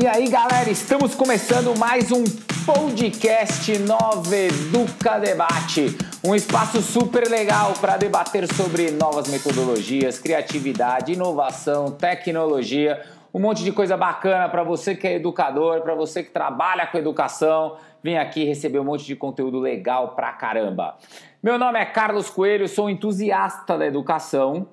[0.00, 2.22] E aí, galera, estamos começando mais um
[2.64, 5.86] podcast Nova Educa Debate,
[6.24, 13.72] um espaço super legal para debater sobre novas metodologias, criatividade, inovação, tecnologia, um monte de
[13.72, 17.76] coisa bacana para você que é educador, para você que trabalha com educação.
[18.00, 20.96] Vem aqui receber um monte de conteúdo legal pra caramba.
[21.42, 24.68] Meu nome é Carlos Coelho, sou entusiasta da educação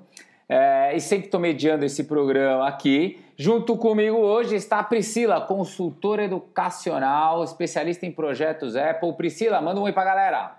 [0.48, 3.25] é, e sempre estou mediando esse programa aqui.
[3.38, 9.12] Junto comigo hoje está a Priscila, consultora educacional, especialista em projetos Apple.
[9.14, 10.56] Priscila, manda um oi para a galera.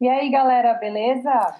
[0.00, 1.54] E aí, galera, beleza?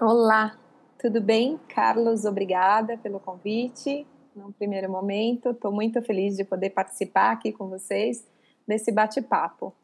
[0.00, 0.56] Olá,
[0.98, 1.60] tudo bem?
[1.68, 4.06] Carlos, obrigada pelo convite.
[4.34, 8.29] No primeiro momento, estou muito feliz de poder participar aqui com vocês
[8.70, 9.74] desse bate-papo.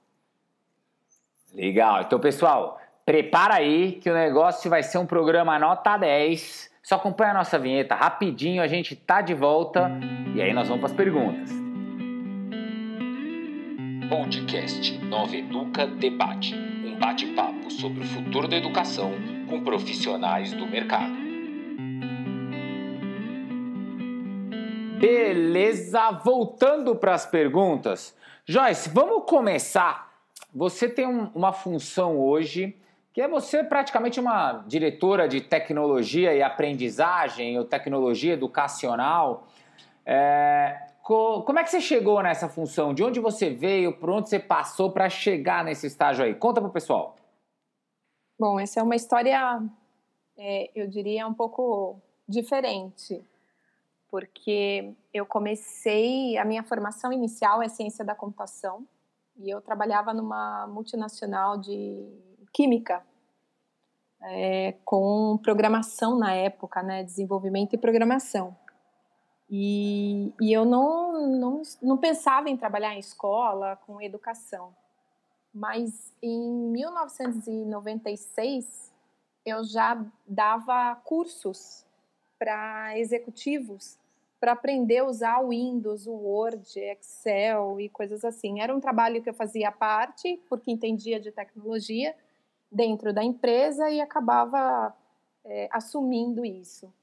[1.53, 2.03] Legal.
[2.03, 6.71] Então, pessoal, prepara aí que o negócio vai ser um programa nota 10.
[6.83, 9.91] Só acompanha a nossa vinheta rapidinho, a gente tá de volta
[10.35, 11.51] e aí nós vamos para as perguntas.
[14.09, 16.55] Podcast Nova Educa Debate.
[16.55, 19.11] Um bate-papo sobre o futuro da educação
[19.49, 21.27] com profissionais do mercado.
[25.01, 28.15] Beleza, voltando para as perguntas.
[28.49, 30.09] Joyce, vamos começar.
[30.55, 32.81] Você tem um, uma função hoje
[33.13, 39.49] que é você praticamente uma diretora de tecnologia e aprendizagem ou tecnologia educacional.
[40.05, 42.95] É, co, como é que você chegou nessa função?
[42.95, 43.93] De onde você veio?
[43.93, 46.33] Por onde você passou para chegar nesse estágio aí?
[46.33, 47.17] Conta para o pessoal.
[48.39, 49.61] Bom, essa é uma história,
[50.39, 53.25] é, eu diria, um pouco diferente
[54.17, 58.89] porque eu comecei a minha formação inicial é ciência da computação
[59.37, 62.03] e eu trabalhava numa multinacional de
[62.51, 63.05] química
[64.23, 68.57] é, com programação na época, né, desenvolvimento e programação.
[69.51, 74.75] E, e eu não, não, não pensava em trabalhar em escola com educação.
[75.53, 78.91] Mas em 1996
[79.45, 81.85] eu já dava cursos
[82.39, 83.99] para executivos
[84.47, 88.61] para aprender a usar o Windows, o Word, Excel e coisas assim.
[88.61, 92.15] Era um trabalho que eu fazia à parte, porque entendia de tecnologia
[92.71, 94.95] dentro da empresa e acabava
[95.45, 96.95] é, assumindo isso.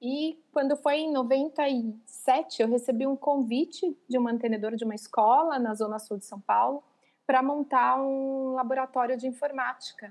[0.00, 5.58] E quando foi em 97, eu recebi um convite de um mantenedor de uma escola
[5.58, 6.82] na Zona Sul de São Paulo
[7.26, 10.10] para montar um laboratório de informática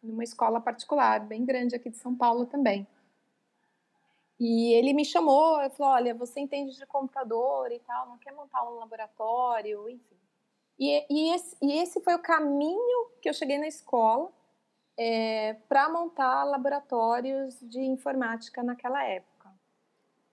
[0.00, 2.86] numa escola particular, bem grande aqui de São Paulo também.
[4.38, 8.32] E ele me chamou, e falou: Olha, você entende de computador e tal, não quer
[8.32, 10.16] montar um laboratório, enfim.
[10.78, 14.30] E, e, esse, e esse, foi o caminho que eu cheguei na escola
[14.98, 19.50] é, para montar laboratórios de informática naquela época.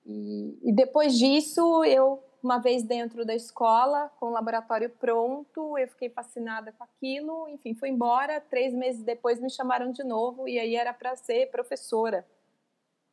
[0.06, 5.88] E, e, depois disso, eu, uma vez dentro da escola, com o laboratório pronto, eu
[5.88, 8.42] fiquei fascinada com aquilo, enfim, fui embora.
[8.42, 12.28] Três meses depois me chamaram de novo e aí era para ser professora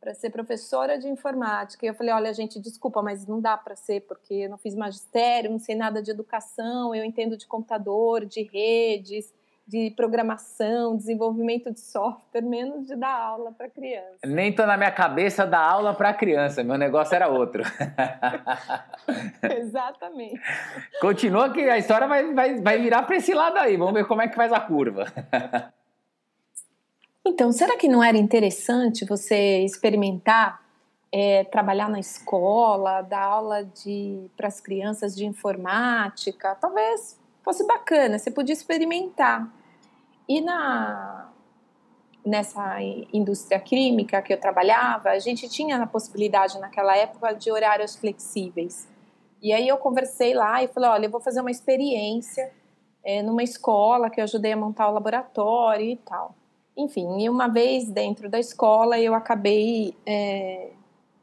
[0.00, 1.84] para ser professora de informática.
[1.84, 4.74] E eu falei: olha, gente, desculpa, mas não dá para ser, porque eu não fiz
[4.74, 9.32] magistério, não sei nada de educação, eu entendo de computador, de redes,
[9.70, 14.18] de programação, desenvolvimento de software, menos de dar aula para criança.
[14.26, 17.62] Nem tô na minha cabeça dar aula para criança, meu negócio era outro.
[19.58, 20.40] Exatamente.
[21.00, 24.22] Continua que a história vai, vai, vai virar para esse lado aí, vamos ver como
[24.22, 25.04] é que faz a curva.
[27.26, 30.64] Então, será que não era interessante você experimentar
[31.12, 33.68] é, trabalhar na escola, dar aula
[34.36, 36.56] para as crianças de informática?
[36.60, 39.52] Talvez fosse bacana, você podia experimentar.
[40.26, 41.30] E na,
[42.24, 42.78] nessa
[43.12, 48.88] indústria química que eu trabalhava, a gente tinha a possibilidade naquela época de horários flexíveis.
[49.42, 52.50] E aí eu conversei lá e falei, olha, eu vou fazer uma experiência
[53.02, 56.34] é, numa escola que eu ajudei a montar o laboratório e tal.
[56.80, 60.70] Enfim, e uma vez dentro da escola eu acabei é,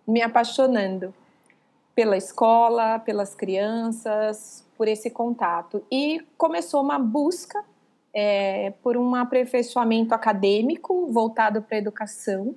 [0.07, 1.13] me apaixonando
[1.95, 5.83] pela escola, pelas crianças, por esse contato.
[5.91, 7.63] E começou uma busca
[8.13, 12.55] é, por um aperfeiçoamento acadêmico voltado para a educação,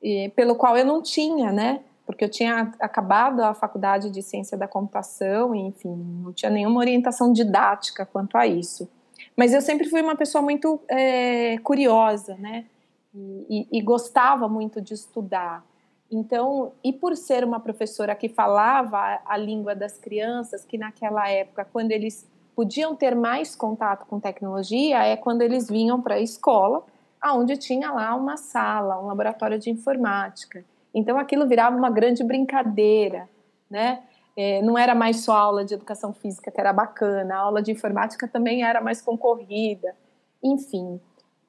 [0.00, 1.80] e, pelo qual eu não tinha, né?
[2.06, 7.32] Porque eu tinha acabado a faculdade de ciência da computação, enfim, não tinha nenhuma orientação
[7.32, 8.88] didática quanto a isso.
[9.36, 12.66] Mas eu sempre fui uma pessoa muito é, curiosa, né?
[13.14, 15.64] E, e, e gostava muito de estudar.
[16.10, 21.64] Então, e por ser uma professora que falava a língua das crianças, que naquela época,
[21.64, 26.84] quando eles podiam ter mais contato com tecnologia é quando eles vinham para a escola,
[27.20, 30.64] aonde tinha lá uma sala, um laboratório de informática.
[30.94, 33.28] Então aquilo virava uma grande brincadeira,
[33.68, 34.02] né?
[34.36, 37.70] É, não era mais só aula de educação física que era bacana, a aula de
[37.70, 39.94] informática também era mais concorrida,
[40.42, 41.00] enfim.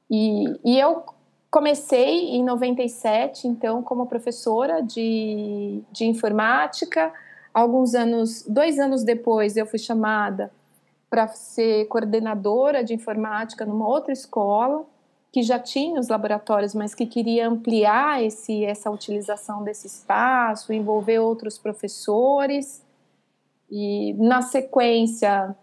[0.10, 1.04] E, e eu
[1.50, 7.14] comecei em 97, então, como professora de, de informática.
[7.54, 10.52] Alguns anos, dois anos depois, eu fui chamada
[11.10, 14.86] para ser coordenadora de informática numa outra escola
[15.36, 21.20] que já tinha os laboratórios, mas que queria ampliar esse, essa utilização desse espaço, envolver
[21.20, 22.82] outros professores.
[23.70, 25.54] E na sequência,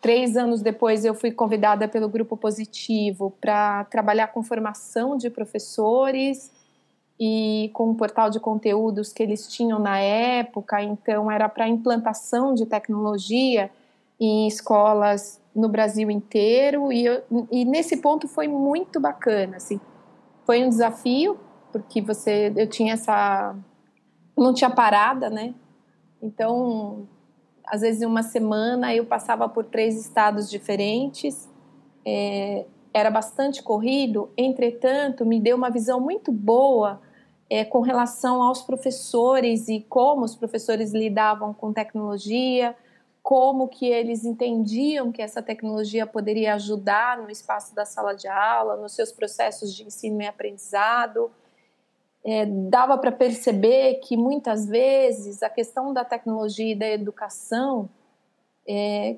[0.00, 6.50] três anos depois, eu fui convidada pelo Grupo Positivo para trabalhar com formação de professores
[7.20, 10.82] e com um portal de conteúdos que eles tinham na época.
[10.82, 13.70] Então, era para implantação de tecnologia
[14.20, 19.80] em escolas no Brasil inteiro e, eu, e nesse ponto foi muito bacana, assim,
[20.44, 21.38] foi um desafio
[21.72, 23.54] porque você, eu tinha essa,
[24.36, 25.54] não tinha parada, né?
[26.22, 27.06] Então,
[27.64, 31.48] às vezes em uma semana eu passava por três estados diferentes,
[32.04, 37.00] é, era bastante corrido, entretanto, me deu uma visão muito boa
[37.50, 42.74] é, com relação aos professores e como os professores lidavam com tecnologia,
[43.28, 48.78] como que eles entendiam que essa tecnologia poderia ajudar no espaço da sala de aula,
[48.78, 51.30] nos seus processos de ensino e aprendizado.
[52.24, 57.90] É, dava para perceber que muitas vezes a questão da tecnologia e da educação,
[58.66, 59.16] é,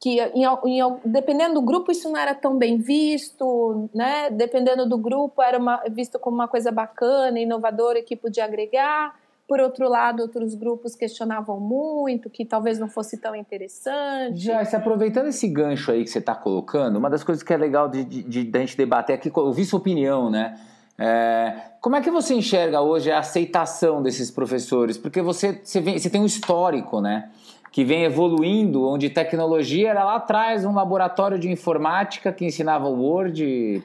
[0.00, 4.30] que em, em, dependendo do grupo isso não era tão bem visto, né?
[4.30, 9.16] Dependendo do grupo era uma, visto como uma coisa bacana, inovadora que podia agregar
[9.48, 14.38] por outro lado, outros grupos questionavam muito, que talvez não fosse tão interessante.
[14.38, 17.56] Já, se aproveitando esse gancho aí que você está colocando, uma das coisas que é
[17.56, 20.60] legal de, de, de, de a gente debater aqui, ouvir sua opinião, né?
[20.98, 24.98] É, como é que você enxerga hoje a aceitação desses professores?
[24.98, 27.30] Porque você, você, vem, você tem um histórico, né?
[27.72, 33.82] Que vem evoluindo, onde tecnologia era lá atrás um laboratório de informática que ensinava Word,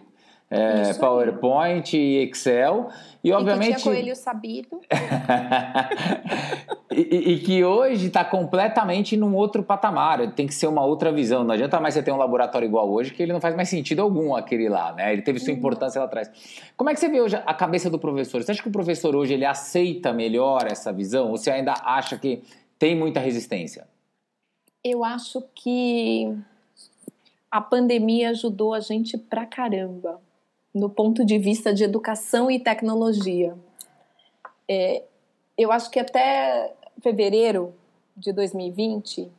[0.54, 2.90] é, PowerPoint e Excel.
[3.24, 3.72] E, obviamente.
[3.72, 4.82] E que tinha coelho sabido.
[6.92, 10.34] e, e, que hoje está completamente num outro patamar.
[10.34, 11.44] Tem que ser uma outra visão.
[11.44, 14.02] Não adianta mais você ter um laboratório igual hoje, que ele não faz mais sentido
[14.02, 15.14] algum aquele lá, né?
[15.14, 15.60] Ele teve sua uhum.
[15.60, 16.30] importância lá atrás.
[16.76, 18.44] Como é que você vê hoje a cabeça do professor?
[18.44, 21.32] Você acha que o professor hoje ele aceita melhor essa visão?
[21.32, 22.44] Ou você ainda acha que
[22.78, 23.88] tem muita resistência?
[24.84, 26.36] Eu acho que
[27.50, 30.20] a pandemia ajudou a gente pra caramba
[30.74, 33.56] no ponto de vista de educação e tecnologia.
[34.68, 35.04] É,
[35.58, 37.74] eu acho que até fevereiro
[38.16, 39.32] de 2020,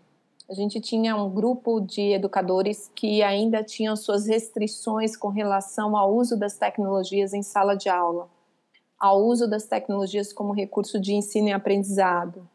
[0.49, 6.15] a gente tinha um grupo de educadores que ainda tinham suas restrições com relação ao
[6.15, 8.29] uso das tecnologias em sala de aula,
[8.99, 12.49] ao uso das tecnologias como recurso de ensino e aprendizado,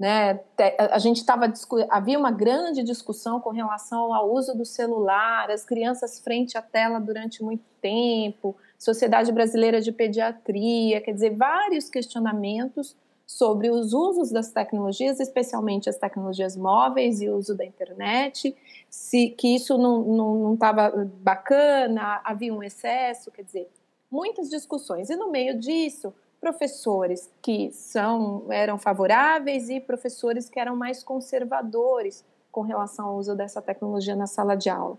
[0.00, 0.40] né?
[0.78, 1.52] A gente estava
[1.90, 6.98] havia uma grande discussão com relação ao uso do celular, as crianças frente à tela
[6.98, 14.50] durante muito tempo, Sociedade Brasileira de Pediatria, quer dizer, vários questionamentos sobre os usos das
[14.50, 18.56] tecnologias, especialmente as tecnologias móveis e o uso da internet,
[18.88, 23.70] se que isso não estava bacana, havia um excesso, quer dizer,
[24.10, 25.10] muitas discussões.
[25.10, 32.24] E no meio disso, professores que são eram favoráveis e professores que eram mais conservadores
[32.50, 34.98] com relação ao uso dessa tecnologia na sala de aula.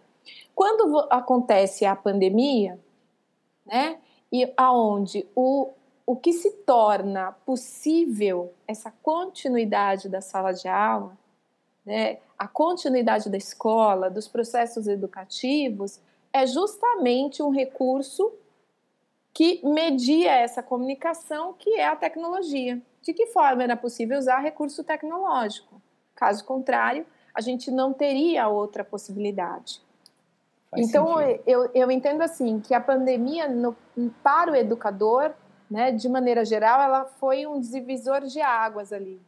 [0.54, 2.80] Quando acontece a pandemia,
[3.66, 3.98] né,
[4.32, 5.70] e aonde o,
[6.06, 11.18] o que se torna possível essa continuidade da sala de aula,
[11.86, 16.00] né, a continuidade da escola, dos processos educativos,
[16.32, 18.32] é justamente um recurso
[19.34, 22.82] que media essa comunicação, que é a tecnologia.
[23.02, 25.82] De que forma era possível usar recurso tecnológico?
[26.16, 29.82] Caso contrário, a gente não teria outra possibilidade.
[30.70, 33.76] Faz então, eu, eu entendo assim que a pandemia, no,
[34.24, 35.34] para o educador,
[35.70, 39.20] né, de maneira geral, ela foi um divisor de águas ali.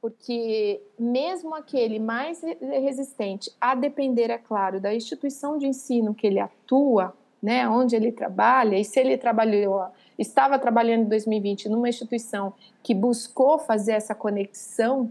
[0.00, 6.38] Porque mesmo aquele mais resistente, a depender, é claro, da instituição de ensino que ele
[6.38, 7.14] atua,
[7.44, 9.84] né, onde ele trabalha, e se ele trabalhou,
[10.18, 15.10] estava trabalhando em 2020 numa instituição que buscou fazer essa conexão,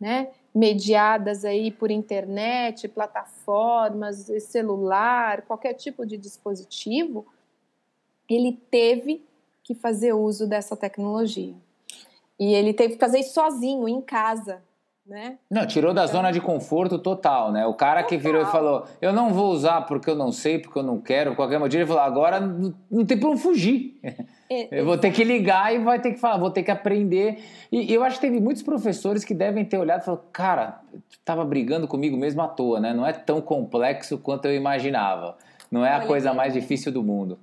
[0.00, 7.24] né, mediadas aí por internet, plataformas, celular, qualquer tipo de dispositivo,
[8.28, 9.24] ele teve
[9.62, 11.54] que fazer uso dessa tecnologia.
[12.36, 14.60] E ele teve que fazer isso sozinho, em casa,
[15.06, 15.38] né?
[15.50, 17.66] Não, tirou da zona de conforto total, né?
[17.66, 18.08] O cara total.
[18.08, 20.98] que virou e falou: Eu não vou usar porque eu não sei, porque eu não
[20.98, 24.00] quero, qualquer motivo, ele falou: Agora não tem onde fugir.
[24.48, 27.38] É, eu vou ter que ligar e vai ter que falar, vou ter que aprender.
[27.70, 30.80] E, eu acho que teve muitos professores que devem ter olhado e falado: Cara,
[31.22, 32.94] tava brigando comigo mesmo à toa, né?
[32.94, 35.36] Não é tão complexo quanto eu imaginava.
[35.70, 37.38] Não é a coisa mais difícil do mundo.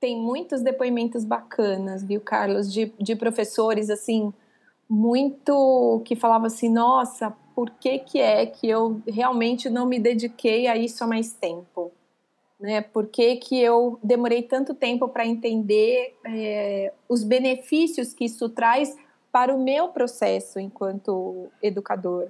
[0.00, 4.32] Tem muitos depoimentos bacanas, viu, Carlos, de, de professores assim
[4.88, 10.66] muito que falava assim, nossa, por que, que é que eu realmente não me dediquei
[10.66, 11.92] a isso há mais tempo?
[12.58, 12.80] Né?
[12.80, 18.96] Por que, que eu demorei tanto tempo para entender é, os benefícios que isso traz
[19.30, 22.28] para o meu processo enquanto educador?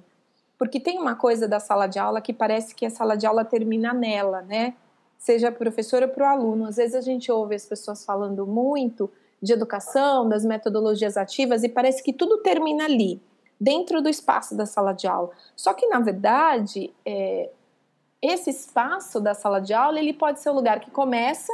[0.57, 3.45] Porque tem uma coisa da sala de aula que parece que a sala de aula
[3.45, 4.73] termina nela, né?
[5.17, 6.65] Seja professor ou para o aluno.
[6.65, 9.09] Às vezes a gente ouve as pessoas falando muito,
[9.41, 13.21] de educação, das metodologias ativas, e parece que tudo termina ali,
[13.59, 15.31] dentro do espaço da sala de aula.
[15.55, 17.49] Só que, na verdade, é,
[18.21, 21.53] esse espaço da sala de aula ele pode ser o lugar que começa,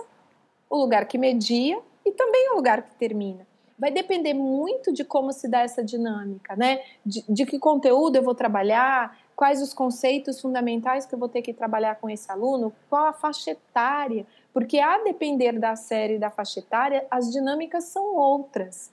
[0.70, 3.46] o lugar que media e também o lugar que termina.
[3.78, 6.82] Vai depender muito de como se dá essa dinâmica, né?
[7.06, 11.42] De, de que conteúdo eu vou trabalhar, quais os conceitos fundamentais que eu vou ter
[11.42, 16.20] que trabalhar com esse aluno, qual a faixa etária, porque a depender da série e
[16.20, 18.92] da faixa etária, as dinâmicas são outras.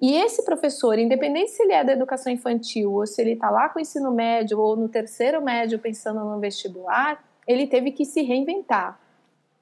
[0.00, 3.68] E esse professor, independente se ele é da educação infantil ou se ele está lá
[3.68, 8.22] com o ensino médio ou no terceiro médio pensando no vestibular, ele teve que se
[8.22, 8.98] reinventar.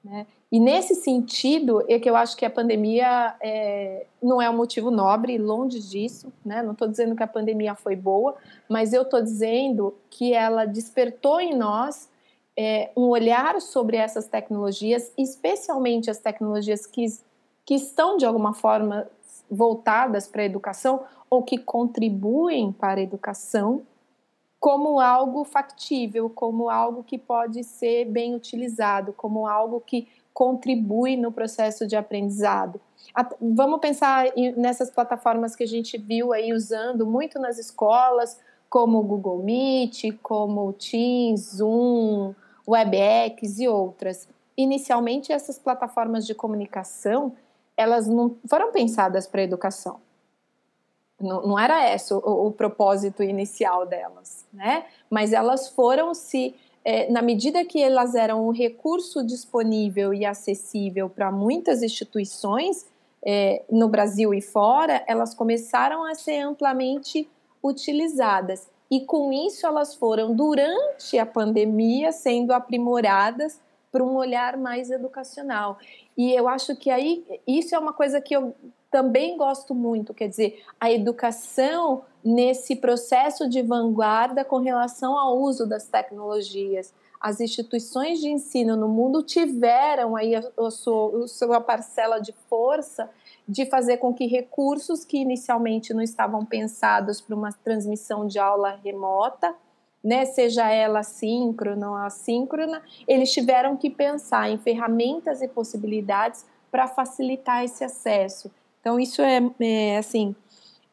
[0.03, 0.25] Né?
[0.51, 4.89] E nesse sentido é que eu acho que a pandemia é, não é um motivo
[4.89, 6.31] nobre, longe disso.
[6.45, 6.61] Né?
[6.63, 8.35] Não estou dizendo que a pandemia foi boa,
[8.67, 12.09] mas eu estou dizendo que ela despertou em nós
[12.61, 17.05] é, um olhar sobre essas tecnologias, especialmente as tecnologias que,
[17.65, 19.07] que estão de alguma forma
[19.49, 23.83] voltadas para a educação ou que contribuem para a educação,
[24.59, 31.31] como algo factível, como algo que pode ser bem utilizado, como algo que contribui no
[31.31, 32.81] processo de aprendizado.
[33.39, 34.25] Vamos pensar
[34.57, 38.37] nessas plataformas que a gente viu aí usando muito nas escolas,
[38.69, 42.33] como o Google Meet, como o Teams, Zoom,
[42.69, 44.27] WebEx e outras.
[44.55, 47.33] Inicialmente, essas plataformas de comunicação,
[47.75, 49.99] elas não foram pensadas para a educação.
[51.19, 54.85] Não, não, era esse o, o, propósito inicial delas, né?
[55.09, 61.09] Mas elas foram se, é, na medida que elas eram um recurso disponível e acessível
[61.09, 62.85] para muitas instituições
[63.21, 67.29] é, no Brasil e fora, elas começaram a ser amplamente
[67.61, 73.59] utilizadas e com isso elas foram, durante a pandemia, sendo aprimoradas
[73.91, 75.77] para um olhar mais educacional.
[76.17, 78.55] E eu acho que aí isso é uma coisa que eu
[78.91, 85.67] também gosto muito, quer dizer, a educação nesse processo de vanguarda com relação ao uso
[85.67, 86.93] das tecnologias.
[87.19, 92.33] As instituições de ensino no mundo tiveram aí a, a, sua, a sua parcela de
[92.49, 93.09] força
[93.49, 98.79] de fazer com que recursos que inicialmente não estavam pensados para uma transmissão de aula
[98.83, 99.55] remota,
[100.03, 106.87] né, seja ela síncrona ou assíncrona, eles tiveram que pensar em ferramentas e possibilidades para
[106.87, 108.51] facilitar esse acesso.
[108.79, 110.35] Então isso é, é, assim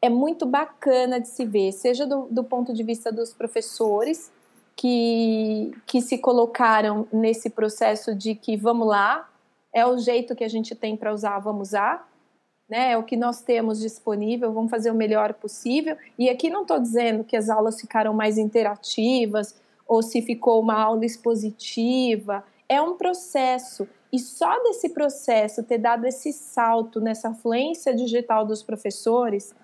[0.01, 4.33] é muito bacana de se ver, seja do, do ponto de vista dos professores
[4.75, 9.29] que, que se colocaram nesse processo de que vamos lá,
[9.75, 12.09] é o jeito que a gente tem para usar, vamos usar,
[12.69, 12.93] né?
[12.93, 15.97] É o que nós temos disponível, vamos fazer o melhor possível.
[16.19, 19.55] E aqui não estou dizendo que as aulas ficaram mais interativas
[19.87, 22.45] ou se ficou uma aula expositiva.
[22.69, 23.89] É um processo.
[24.13, 29.55] E só desse processo ter dado esse salto nessa fluência digital dos professores,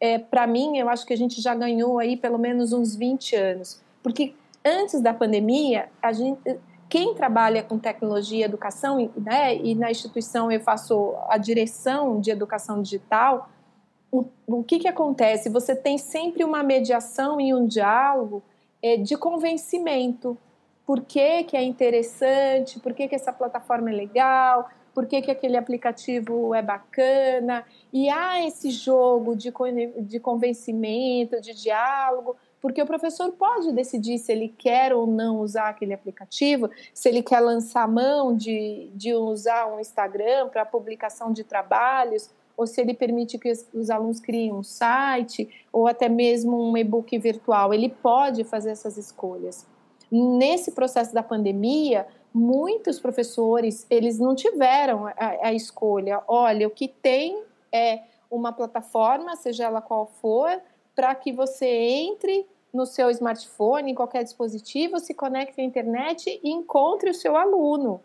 [0.00, 3.36] é, para mim, eu acho que a gente já ganhou aí pelo menos uns 20
[3.36, 3.80] anos.
[4.02, 4.34] Porque
[4.64, 6.58] antes da pandemia, a gente,
[6.96, 12.30] quem trabalha com tecnologia e educação, né, e na instituição eu faço a direção de
[12.30, 13.50] educação digital,
[14.10, 15.50] o, o que, que acontece?
[15.50, 18.42] Você tem sempre uma mediação e um diálogo
[18.82, 20.38] é, de convencimento.
[20.86, 25.30] Por que, que é interessante, por que, que essa plataforma é legal, por que, que
[25.30, 27.62] aquele aplicativo é bacana.
[27.92, 29.52] E há esse jogo de,
[30.00, 35.68] de convencimento, de diálogo, porque o professor pode decidir se ele quer ou não usar
[35.68, 41.44] aquele aplicativo, se ele quer lançar mão de, de usar um Instagram para publicação de
[41.44, 46.76] trabalhos, ou se ele permite que os alunos criem um site ou até mesmo um
[46.76, 47.74] e-book virtual.
[47.74, 49.66] Ele pode fazer essas escolhas.
[50.10, 55.14] Nesse processo da pandemia, muitos professores eles não tiveram a,
[55.48, 56.22] a escolha.
[56.26, 60.60] Olha, o que tem é uma plataforma, seja ela qual for,
[60.96, 66.50] para que você entre no seu smartphone, em qualquer dispositivo, se conecte à internet e
[66.50, 68.00] encontre o seu aluno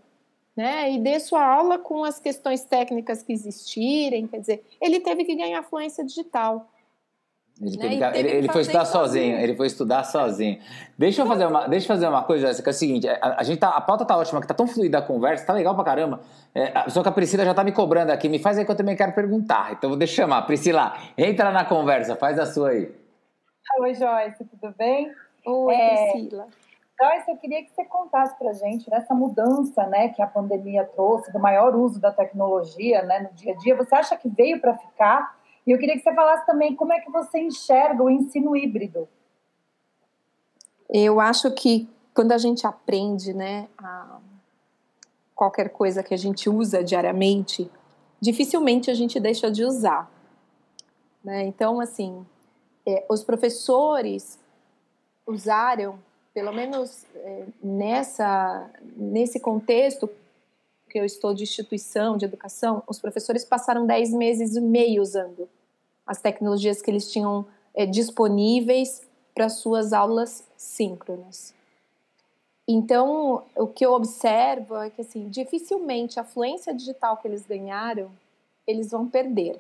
[0.55, 0.91] né?
[0.91, 5.36] E dê sua aula com as questões técnicas que existirem, quer dizer, ele teve que
[5.36, 6.69] ganhar fluência digital.
[7.62, 8.12] Ele, né?
[8.12, 9.25] que, ele, ele foi estudar sozinho.
[9.25, 9.39] sozinho.
[9.39, 10.60] ele foi estudar sozinho.
[10.98, 13.44] Deixa eu fazer uma, deixa eu fazer uma coisa, Jéssica, é o seguinte, a, a,
[13.44, 15.84] gente tá, a pauta tá ótima, que tá tão fluida a conversa, tá legal pra
[15.84, 16.22] caramba.
[16.56, 18.75] É, só que a Priscila já tá me cobrando aqui, me faz aí que eu
[18.75, 19.74] também quero perguntar.
[19.74, 20.41] Então vou deixar chamar.
[20.44, 22.91] Priscila, entra na conversa, faz a sua aí.
[23.80, 25.12] Oi, Joyce, tudo bem?
[25.46, 26.48] Oi, é, Priscila.
[27.00, 30.84] Joyce, eu queria que você contasse para a gente nessa mudança né, que a pandemia
[30.84, 33.75] trouxe, do maior uso da tecnologia né, no dia a dia.
[33.75, 35.40] Você acha que veio para ficar?
[35.65, 39.08] E eu queria que você falasse também como é que você enxerga o ensino híbrido.
[40.89, 43.70] Eu acho que quando a gente aprende né,
[45.34, 47.72] qualquer coisa que a gente usa diariamente,
[48.20, 50.12] dificilmente a gente deixa de usar.
[51.24, 51.46] Né?
[51.46, 52.25] Então, assim,
[52.86, 54.39] é, os professores
[55.25, 55.98] usaram
[56.33, 60.09] pelo menos é, nessa, nesse contexto
[60.90, 65.48] que eu estou de instituição de educação, os professores passaram 10 meses e meio usando
[66.05, 71.53] as tecnologias que eles tinham é, disponíveis para suas aulas síncronas.
[72.68, 78.11] Então, o que eu observo é que, assim, dificilmente a fluência digital que eles ganharam,
[78.66, 79.59] eles vão perder.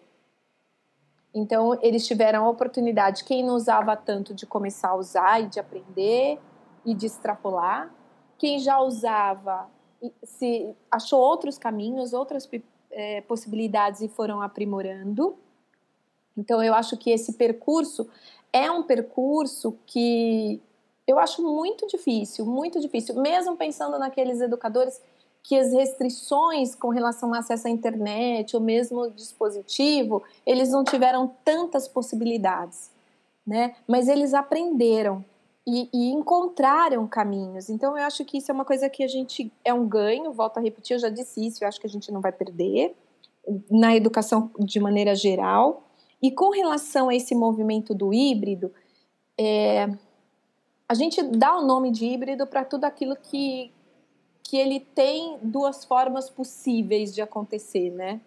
[1.33, 5.59] Então, eles tiveram a oportunidade, quem não usava tanto, de começar a usar e de
[5.59, 6.39] aprender,
[6.85, 7.93] e de extrapolar.
[8.37, 9.69] Quem já usava
[10.23, 12.49] se achou outros caminhos, outras
[12.89, 15.35] é, possibilidades e foram aprimorando.
[16.37, 18.07] Então, eu acho que esse percurso
[18.53, 20.61] é um percurso que
[21.07, 25.01] eu acho muito difícil, muito difícil, mesmo pensando naqueles educadores
[25.43, 31.31] que as restrições com relação ao acesso à internet ou mesmo dispositivo, eles não tiveram
[31.43, 32.91] tantas possibilidades,
[33.45, 33.75] né?
[33.87, 35.25] Mas eles aprenderam
[35.65, 37.69] e, e, encontraram caminhos.
[37.69, 40.57] Então, eu acho que isso é uma coisa que a gente é um ganho, volto
[40.57, 42.95] a repetir, eu já disse isso, eu acho que a gente não vai perder
[43.69, 45.83] na educação de maneira geral.
[46.21, 48.71] E com relação a esse movimento do híbrido,
[49.37, 49.89] é,
[50.87, 53.71] a gente dá o nome de híbrido para tudo aquilo que,
[54.43, 58.21] que ele tem duas formas possíveis de acontecer, né?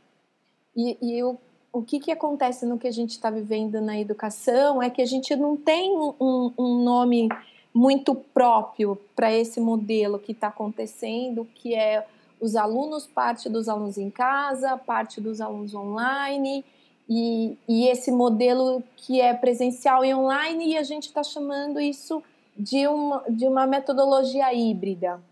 [0.76, 1.38] E, e eu
[1.74, 5.06] o que, que acontece no que a gente está vivendo na educação é que a
[5.06, 7.28] gente não tem um, um nome
[7.74, 12.06] muito próprio para esse modelo que está acontecendo, que é
[12.40, 16.64] os alunos, parte dos alunos em casa, parte dos alunos online,
[17.08, 22.22] e, e esse modelo que é presencial e online, e a gente está chamando isso
[22.56, 25.22] de uma, de uma metodologia híbrida.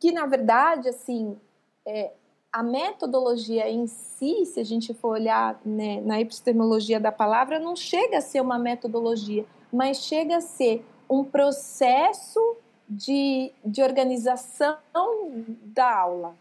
[0.00, 1.36] Que, na verdade, assim,
[1.86, 2.12] é,
[2.52, 7.76] a metodologia em si, se a gente for olhar né, na epistemologia da palavra, não
[7.76, 12.56] chega a ser uma metodologia, mas chega a ser um processo
[12.88, 14.76] de, de organização
[15.64, 16.34] da aula,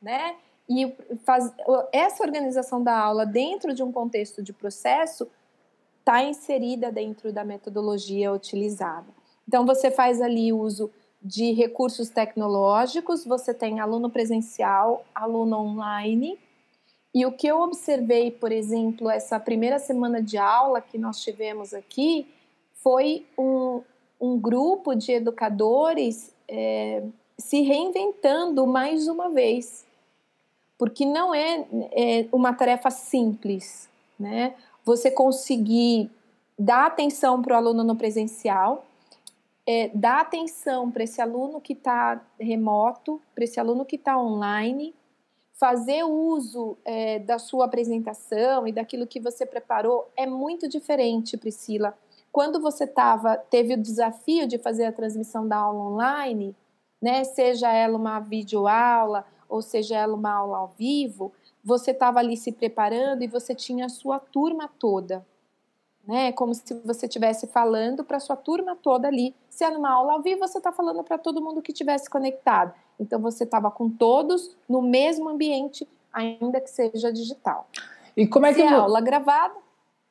[0.00, 0.36] né?
[0.68, 1.52] E faz,
[1.92, 5.28] essa organização da aula dentro de um contexto de processo
[6.00, 9.06] está inserida dentro da metodologia utilizada.
[9.46, 10.90] Então, você faz ali uso
[11.22, 16.38] de recursos tecnológicos, você tem aluno presencial, aluno online.
[17.14, 21.72] E o que eu observei, por exemplo, essa primeira semana de aula que nós tivemos
[21.72, 22.26] aqui,
[22.74, 23.80] foi um,
[24.20, 27.02] um grupo de educadores é,
[27.38, 29.86] se reinventando mais uma vez.
[30.78, 34.54] Porque não é, é uma tarefa simples, né?
[34.84, 36.10] Você conseguir
[36.58, 38.84] dar atenção para o aluno no presencial,
[39.66, 44.94] é, dar atenção para esse aluno que está remoto, para esse aluno que está online,
[45.54, 51.96] fazer uso é, da sua apresentação e daquilo que você preparou é muito diferente, Priscila.
[52.30, 56.54] Quando você tava, teve o desafio de fazer a transmissão da aula online,
[57.00, 57.22] né?
[57.22, 61.32] Seja ela uma videoaula ou seja ela uma aula ao vivo,
[61.64, 65.24] você estava ali se preparando e você tinha a sua turma toda,
[66.06, 66.32] né?
[66.32, 69.34] Como se você estivesse falando para a sua turma toda ali.
[69.48, 72.74] Se é numa aula ao vivo, você está falando para todo mundo que estivesse conectado.
[73.00, 77.66] Então você estava com todos no mesmo ambiente, ainda que seja digital.
[78.16, 79.54] E como é que se é aula gravada?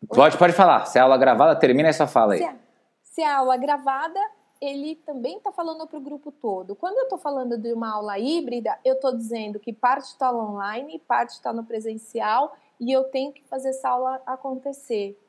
[0.10, 0.86] Pode, pode falar.
[0.86, 2.40] Se é aula gravada, termina essa fala aí.
[2.40, 2.56] Se é,
[3.04, 4.20] se é aula gravada,
[4.64, 6.74] ele também está falando para o grupo todo.
[6.74, 11.00] Quando eu estou falando de uma aula híbrida, eu estou dizendo que parte está online,
[11.06, 15.20] parte está no presencial e eu tenho que fazer essa aula acontecer.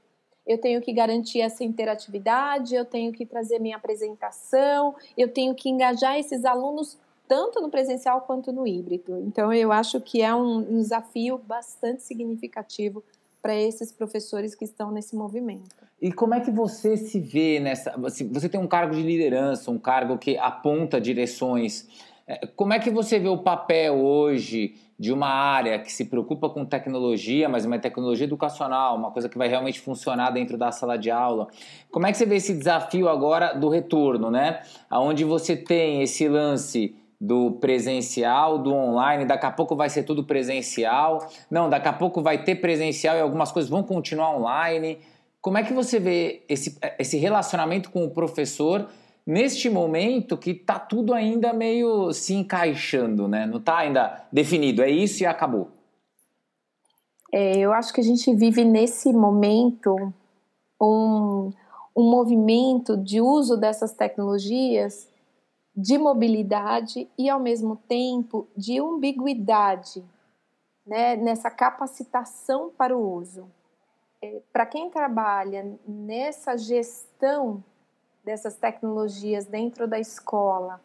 [0.47, 5.68] Eu tenho que garantir essa interatividade, eu tenho que trazer minha apresentação, eu tenho que
[5.68, 9.18] engajar esses alunos tanto no presencial quanto no híbrido.
[9.18, 13.03] Então, eu acho que é um desafio bastante significativo
[13.44, 15.85] para esses professores que estão nesse movimento.
[16.00, 17.94] E como é que você se vê nessa?
[17.98, 21.87] Você tem um cargo de liderança, um cargo que aponta direções.
[22.26, 26.48] É, como é que você vê o papel hoje de uma área que se preocupa
[26.48, 30.96] com tecnologia, mas uma tecnologia educacional, uma coisa que vai realmente funcionar dentro da sala
[30.96, 31.48] de aula?
[31.90, 34.62] Como é que você vê esse desafio agora do retorno, né?
[34.90, 36.96] Onde você tem esse lance
[37.27, 41.27] do presencial, do online, daqui a pouco vai ser tudo presencial.
[41.51, 44.99] Não, daqui a pouco vai ter presencial e algumas coisas vão continuar online.
[45.41, 48.89] Como é que você vê esse, esse relacionamento com o professor
[49.27, 53.47] neste momento que está tudo ainda meio se encaixando, né?
[53.47, 55.71] Não está ainda definido, é isso e acabou.
[57.33, 59.97] É, eu acho que a gente vive nesse momento
[60.81, 61.51] um,
[61.97, 65.09] um movimento de uso dessas tecnologias
[65.77, 70.05] de mobilidade e, ao mesmo tempo, de ambiguidade
[70.87, 73.51] né, nessa capacitação para o uso.
[74.23, 77.63] É, para quem trabalha nessa gestão
[78.25, 80.81] dessas tecnologias dentro da escola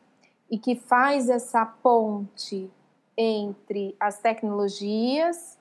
[0.49, 2.69] e que faz essa ponte
[3.15, 5.58] entre as tecnologias,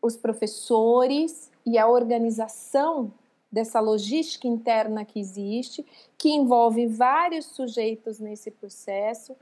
[0.00, 3.12] os professores e a organização
[3.50, 5.84] dessa logística interna que existe,
[6.16, 9.34] que envolve vários sujeitos nesse processo,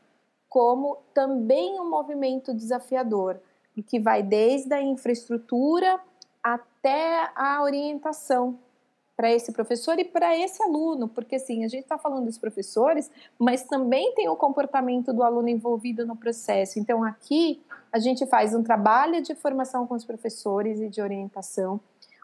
[0.48, 3.38] como também um movimento desafiador,
[3.86, 6.00] que vai desde a infraestrutura
[6.42, 8.58] até a orientação
[9.18, 13.10] para esse professor e para esse aluno, porque assim, a gente está falando dos professores,
[13.36, 16.78] mas também tem o comportamento do aluno envolvido no processo.
[16.78, 21.80] Então, aqui a gente faz um trabalho de formação com os professores e de orientação,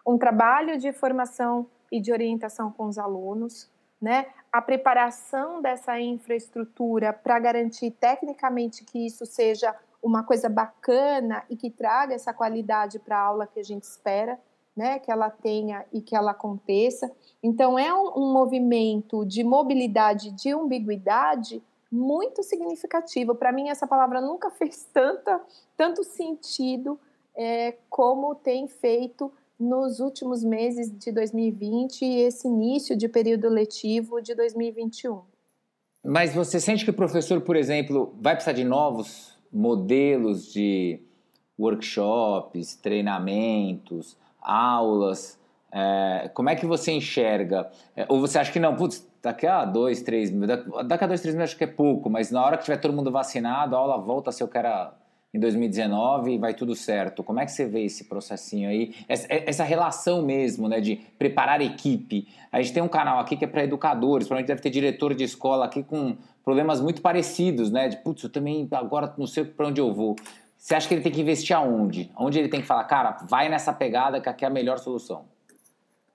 [0.07, 4.27] um trabalho de formação e de orientação com os alunos, né?
[4.53, 11.71] A preparação dessa infraestrutura para garantir tecnicamente que isso seja uma coisa bacana e que
[11.71, 14.39] traga essa qualidade para a aula que a gente espera,
[14.77, 14.99] né?
[14.99, 17.11] Que ela tenha e que ela aconteça.
[17.43, 23.35] Então é um, um movimento de mobilidade, de ambiguidade muito significativo.
[23.35, 25.41] Para mim essa palavra nunca fez tanta,
[25.77, 26.99] tanto sentido
[27.37, 34.21] é, como tem feito nos últimos meses de 2020 e esse início de período letivo
[34.21, 35.23] de 2021.
[36.05, 41.01] Mas você sente que o professor, por exemplo, vai precisar de novos modelos de
[41.59, 45.39] workshops, treinamentos, aulas?
[45.73, 47.71] É, como é que você enxerga?
[47.97, 50.31] É, ou você acha que não, putz, daqui a dois, três
[50.87, 52.93] daqui a dois, três meses acho que é pouco, mas na hora que tiver todo
[52.93, 54.93] mundo vacinado, a aula volta a ser o que era
[55.35, 57.25] em 2019 e vai tudo certo.
[57.25, 58.95] Como é que você vê esse processinho aí?
[59.09, 62.29] Essa, essa relação mesmo, né, de preparar equipe.
[62.53, 65.25] A gente tem um canal aqui que é para educadores, provavelmente deve ter diretor de
[65.25, 67.89] escola aqui com problemas muito parecidos, né?
[67.89, 70.15] De, putz, eu também agora não sei para onde eu vou.
[70.57, 72.13] Você acha que ele tem que investir aonde?
[72.17, 75.25] Onde ele tem que falar, cara, vai nessa pegada que aqui é a melhor solução?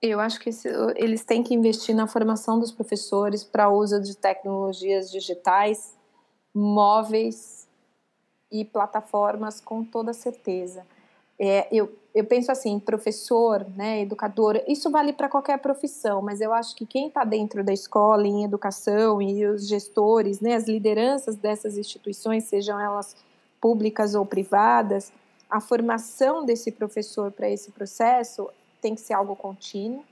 [0.00, 0.48] Eu acho que
[0.96, 5.94] eles têm que investir na formação dos professores para uso de tecnologias digitais,
[6.54, 7.59] móveis,
[8.50, 10.86] e plataformas com toda certeza.
[11.38, 16.52] É, eu, eu penso assim, professor, né, educador, isso vale para qualquer profissão, mas eu
[16.52, 21.36] acho que quem está dentro da escola em educação e os gestores, né, as lideranças
[21.36, 23.16] dessas instituições, sejam elas
[23.60, 25.10] públicas ou privadas,
[25.48, 30.04] a formação desse professor para esse processo tem que ser algo contínuo,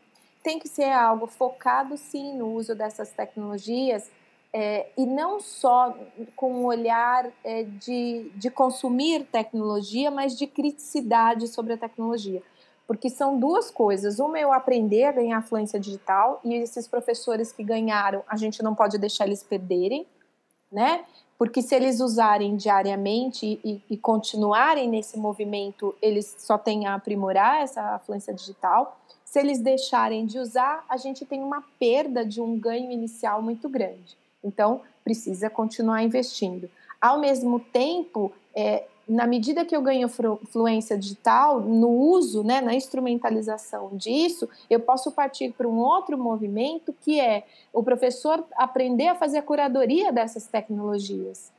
[0.42, 4.10] tem que ser algo focado sim no uso dessas tecnologias
[4.52, 5.94] é, e não só
[6.34, 12.42] com um olhar é, de, de consumir tecnologia, mas de criticidade sobre a tecnologia.
[12.86, 14.18] Porque são duas coisas.
[14.18, 18.62] Uma é eu aprender a ganhar fluência digital, e esses professores que ganharam, a gente
[18.62, 20.06] não pode deixar eles perderem,
[20.72, 21.04] né?
[21.36, 27.62] Porque se eles usarem diariamente e, e continuarem nesse movimento, eles só têm a aprimorar
[27.62, 28.98] essa fluência digital.
[29.24, 33.68] Se eles deixarem de usar, a gente tem uma perda de um ganho inicial muito
[33.68, 34.16] grande.
[34.42, 36.70] Então, precisa continuar investindo.
[37.00, 42.74] Ao mesmo tempo, é, na medida que eu ganho fluência digital, no uso, né, na
[42.74, 49.14] instrumentalização disso, eu posso partir para um outro movimento que é o professor aprender a
[49.14, 51.50] fazer a curadoria dessas tecnologias,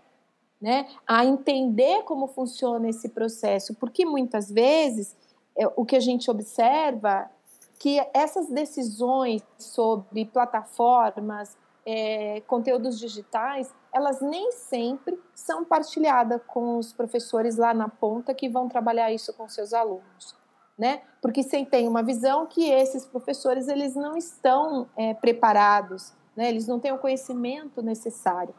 [0.62, 5.16] né, a entender como funciona esse processo, porque muitas vezes
[5.58, 7.32] é, o que a gente observa
[7.80, 11.58] que essas decisões sobre plataformas,
[11.90, 18.48] é, conteúdos digitais, elas nem sempre são partilhadas com os professores lá na ponta que
[18.48, 20.36] vão trabalhar isso com seus alunos,
[20.78, 21.02] né?
[21.20, 26.48] Porque você tem uma visão que esses professores eles não estão é, preparados, né?
[26.50, 28.54] Eles não têm o conhecimento necessário.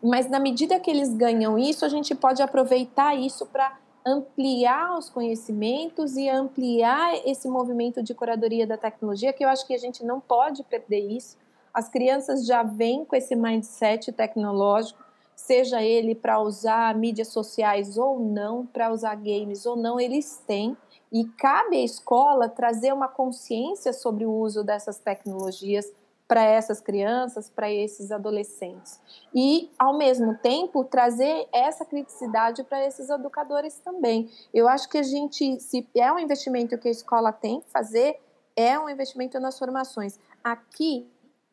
[0.00, 5.10] Mas na medida que eles ganham isso, a gente pode aproveitar isso para ampliar os
[5.10, 10.04] conhecimentos e ampliar esse movimento de curadoria da tecnologia, que eu acho que a gente
[10.04, 11.36] não pode perder isso.
[11.76, 14.98] As crianças já vêm com esse mindset tecnológico,
[15.34, 20.74] seja ele para usar mídias sociais ou não, para usar games ou não, eles têm.
[21.12, 25.92] E cabe à escola trazer uma consciência sobre o uso dessas tecnologias
[26.26, 28.98] para essas crianças, para esses adolescentes.
[29.34, 34.30] E, ao mesmo tempo, trazer essa criticidade para esses educadores também.
[34.54, 38.18] Eu acho que a gente, se é um investimento que a escola tem que fazer,
[38.56, 40.18] é um investimento nas formações.
[40.42, 41.06] Aqui,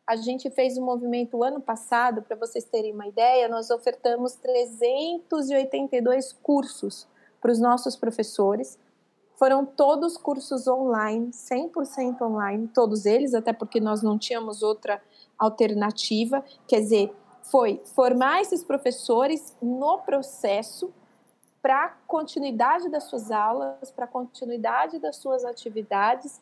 [0.05, 6.33] a gente fez um movimento ano passado, para vocês terem uma ideia, nós ofertamos 382
[6.33, 7.07] cursos
[7.41, 8.77] para os nossos professores
[9.43, 15.01] foram todos cursos online, 100% online, todos eles, até porque nós não tínhamos outra
[15.37, 16.43] alternativa.
[16.65, 20.93] Quer dizer, foi formar esses professores no processo
[21.61, 26.41] para continuidade das suas aulas, para continuidade das suas atividades.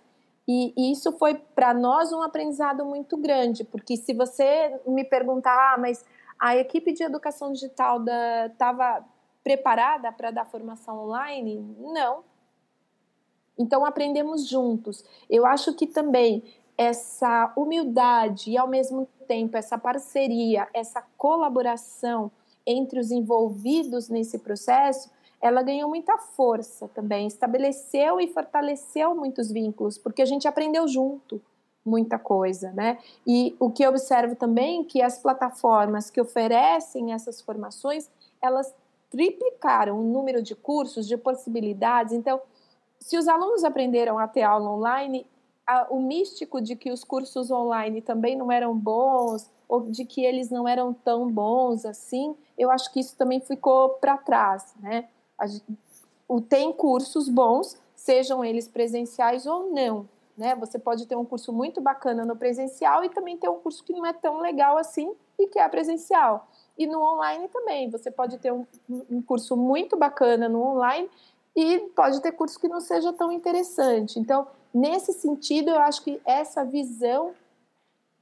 [0.53, 5.77] E, isso foi para nós um aprendizado muito grande, porque se você me perguntar, ah,
[5.77, 6.03] mas
[6.37, 8.03] a equipe de educação digital
[8.51, 9.05] estava
[9.41, 11.63] preparada para dar formação online?
[11.79, 12.23] Não,
[13.57, 15.05] então aprendemos juntos.
[15.29, 16.43] Eu acho que também
[16.77, 22.29] essa humildade e ao mesmo tempo essa parceria, essa colaboração
[22.65, 25.09] entre os envolvidos nesse processo,
[25.41, 31.41] ela ganhou muita força também, estabeleceu e fortaleceu muitos vínculos, porque a gente aprendeu junto
[31.83, 32.99] muita coisa, né?
[33.25, 38.73] E o que eu observo também é que as plataformas que oferecem essas formações, elas
[39.09, 42.13] triplicaram o número de cursos, de possibilidades.
[42.13, 42.39] Então,
[42.99, 45.25] se os alunos aprenderam a ter aula online,
[45.89, 50.49] o místico de que os cursos online também não eram bons ou de que eles
[50.49, 55.07] não eram tão bons assim, eu acho que isso também ficou para trás, né?
[55.41, 55.45] A,
[56.27, 60.55] o, tem cursos bons, sejam eles presenciais ou não, né?
[60.55, 63.91] Você pode ter um curso muito bacana no presencial e também ter um curso que
[63.91, 66.47] não é tão legal assim e que é presencial.
[66.77, 68.65] E no online também, você pode ter um,
[69.09, 71.09] um curso muito bacana no online
[71.55, 74.19] e pode ter curso que não seja tão interessante.
[74.19, 77.33] Então, nesse sentido, eu acho que essa visão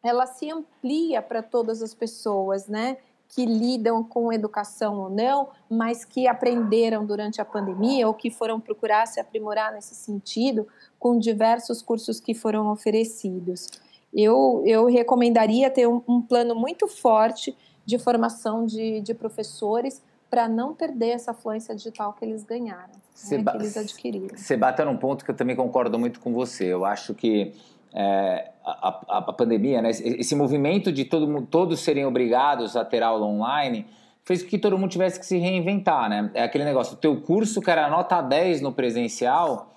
[0.01, 2.97] ela se amplia para todas as pessoas, né?
[3.29, 8.59] Que lidam com educação ou não, mas que aprenderam durante a pandemia ou que foram
[8.59, 13.67] procurar se aprimorar nesse sentido com diversos cursos que foram oferecidos.
[14.13, 20.47] Eu, eu recomendaria ter um, um plano muito forte de formação de, de professores para
[20.47, 24.37] não perder essa fluência digital que eles ganharam, né, que eles adquiriram.
[24.37, 26.65] Você bateu num ponto que eu também concordo muito com você.
[26.65, 27.53] Eu acho que
[27.93, 33.25] é, a, a, pandemia, né, esse movimento de todo, todos serem obrigados a ter aula
[33.25, 33.85] online,
[34.23, 36.29] fez com que todo mundo tivesse que se reinventar, né?
[36.33, 39.73] É aquele negócio, o teu curso que era nota 10 no presencial,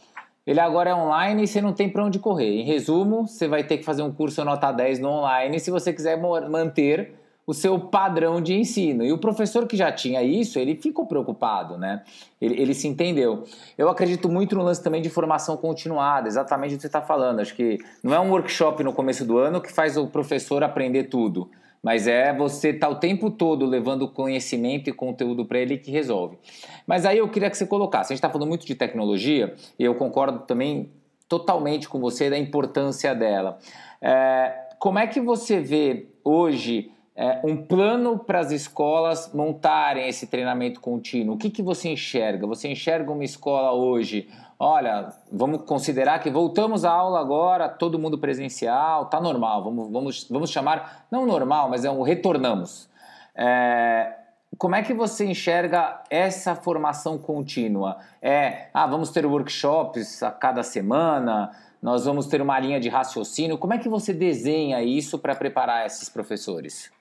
[0.46, 2.60] ele agora é online e você não tem para onde correr.
[2.60, 5.92] Em resumo, você vai ter que fazer um curso nota 10 no online se você
[5.92, 7.14] quiser manter
[7.52, 9.04] o seu padrão de ensino.
[9.04, 12.02] E o professor que já tinha isso, ele ficou preocupado, né?
[12.40, 13.44] Ele, ele se entendeu.
[13.76, 17.40] Eu acredito muito no lance também de formação continuada, exatamente o que você está falando.
[17.40, 21.04] Acho que não é um workshop no começo do ano que faz o professor aprender
[21.04, 21.50] tudo,
[21.82, 25.90] mas é você estar tá o tempo todo levando conhecimento e conteúdo para ele que
[25.90, 26.38] resolve.
[26.86, 29.84] Mas aí eu queria que você colocasse, a gente está falando muito de tecnologia, e
[29.84, 30.90] eu concordo também
[31.28, 33.58] totalmente com você da importância dela.
[34.00, 40.26] É, como é que você vê hoje é, um plano para as escolas montarem esse
[40.26, 41.34] treinamento contínuo?
[41.34, 42.46] O que, que você enxerga?
[42.46, 44.28] Você enxerga uma escola hoje?
[44.58, 49.64] Olha, vamos considerar que voltamos à aula agora, todo mundo presencial, tá normal.
[49.64, 52.88] Vamos, vamos, vamos chamar, não normal, mas é um retornamos.
[53.34, 54.14] É,
[54.56, 57.98] como é que você enxerga essa formação contínua?
[58.22, 61.50] É, ah, vamos ter workshops a cada semana?
[61.82, 63.58] nós vamos ter uma linha de raciocínio.
[63.58, 66.92] Como é que você desenha isso para preparar esses professores?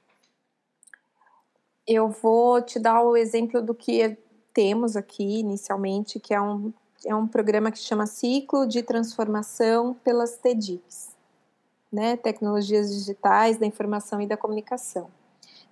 [1.94, 4.18] Eu vou te dar o exemplo do que
[4.54, 6.72] temos aqui inicialmente, que é um,
[7.06, 11.14] é um programa que chama Ciclo de Transformação pelas TEDx,
[11.92, 12.16] né?
[12.16, 15.10] Tecnologias Digitais da Informação e da Comunicação.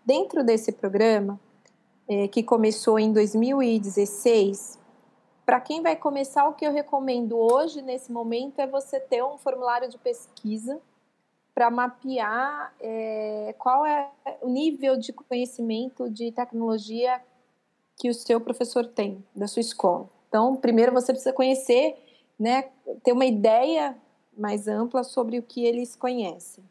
[0.06, 1.40] Dentro desse programa,
[2.06, 4.78] é, que começou em 2016,
[5.46, 9.38] para quem vai começar, o que eu recomendo hoje, nesse momento, é você ter um
[9.38, 10.82] formulário de pesquisa
[11.60, 14.10] para mapear é, qual é
[14.41, 17.22] o nível de conhecimento de tecnologia
[17.98, 20.10] que o seu professor tem da sua escola.
[20.30, 21.98] Então, primeiro você precisa conhecer,
[22.39, 22.69] né,
[23.04, 23.98] ter uma ideia
[24.38, 26.63] mais ampla sobre o que eles conhecem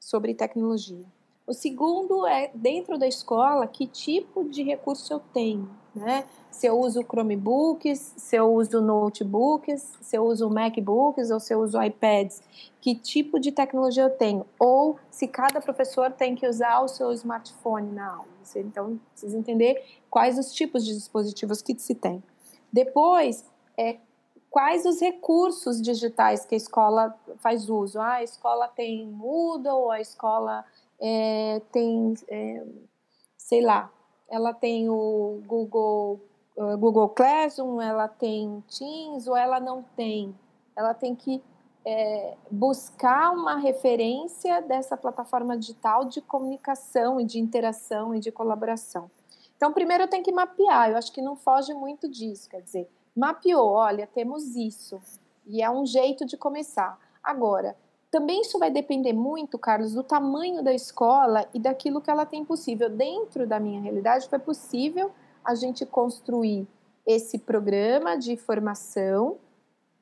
[0.00, 1.04] sobre tecnologia.
[1.46, 6.24] O segundo é dentro da escola que tipo de recurso eu tenho, né?
[6.50, 11.60] Se eu uso Chromebooks, se eu uso notebooks, se eu uso MacBooks ou se eu
[11.60, 12.42] uso iPads,
[12.80, 14.46] que tipo de tecnologia eu tenho?
[14.58, 18.34] Ou se cada professor tem que usar o seu smartphone na aula.
[18.56, 22.22] Então, precisa entender quais os tipos de dispositivos que se tem.
[22.72, 23.44] Depois,
[23.76, 23.98] é,
[24.50, 28.00] quais os recursos digitais que a escola faz uso?
[28.00, 30.64] Ah, a escola tem Moodle, a escola
[31.00, 32.64] é, tem, é,
[33.36, 33.90] sei lá,
[34.28, 36.20] ela tem o Google,
[36.56, 40.34] uh, Google Classroom, ela tem Teams ou ela não tem.
[40.76, 41.42] Ela tem que
[41.84, 49.10] é, buscar uma referência dessa plataforma digital de comunicação e de interação e de colaboração.
[49.56, 52.90] Então, primeiro eu tenho que mapear, eu acho que não foge muito disso, quer dizer,
[53.14, 55.00] mapeou, olha, temos isso,
[55.46, 56.98] e é um jeito de começar.
[57.22, 57.76] Agora,
[58.14, 62.44] também isso vai depender muito, Carlos, do tamanho da escola e daquilo que ela tem
[62.44, 62.88] possível.
[62.88, 65.10] Dentro da minha realidade, foi possível
[65.44, 66.64] a gente construir
[67.04, 69.36] esse programa de formação,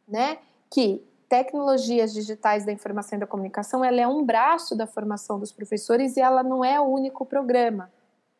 [0.07, 0.37] né?
[0.70, 5.51] Que tecnologias digitais da informação e da comunicação, ela é um braço da formação dos
[5.51, 7.90] professores e ela não é o único programa.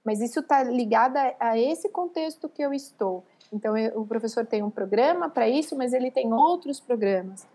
[0.05, 3.25] Mas isso está ligado a, a, esse contexto que eu estou.
[3.51, 7.47] Então, eu, o professor tem um programa para isso, mas ele tem outros programas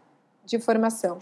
[0.43, 1.19] de formação.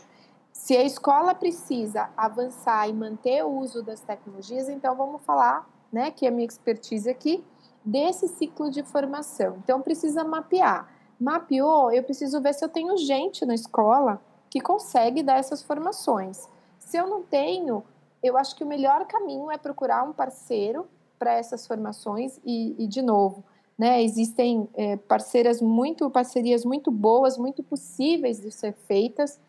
[0.56, 6.10] Se a escola precisa avançar e manter o uso das tecnologias, então vamos falar, né,
[6.10, 7.44] que é a minha expertise aqui,
[7.84, 9.58] desse ciclo de formação.
[9.64, 10.90] Então precisa mapear.
[11.20, 16.50] Mapeou, eu preciso ver se eu tenho gente na escola que consegue dar essas formações.
[16.80, 17.84] Se eu não tenho,
[18.24, 20.88] eu acho que o melhor caminho é procurar um parceiro
[21.20, 23.44] para essas formações e, e, de novo,
[23.78, 29.40] né, existem é, parceiras muito, parcerias muito boas, muito possíveis de ser feitas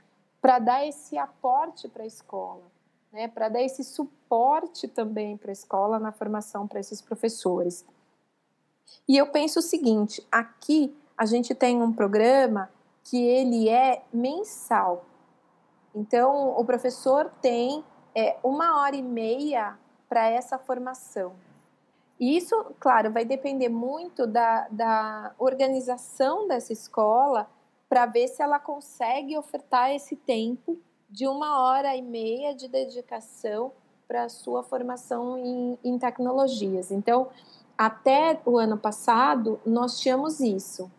[0.46, 2.62] para dar esse aporte para a escola,
[3.12, 7.84] né, para dar esse suporte também para a escola na formação para esses professores.
[9.08, 12.70] E eu penso o seguinte: aqui a gente tem um programa
[13.02, 15.04] que ele é mensal.
[15.92, 19.76] Então, o professor tem é, uma hora e meia
[20.08, 21.32] para essa formação.
[22.20, 27.50] E isso, claro, vai depender muito da, da organização dessa escola
[27.96, 30.78] para ver se ela consegue ofertar esse tempo
[31.08, 33.72] de uma hora e meia de dedicação
[34.06, 36.90] para a sua formação em, em tecnologias.
[36.90, 37.28] Então,
[37.78, 40.92] até o ano passado, nós tínhamos isso.